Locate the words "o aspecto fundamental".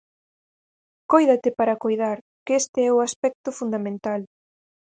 2.93-4.21